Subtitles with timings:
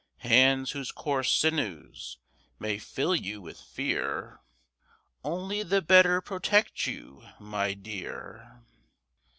[0.21, 2.17] Hands whose coarse sinews
[2.57, 4.41] may fill you with fear
[5.23, 8.63] Only the better protect you, my dear!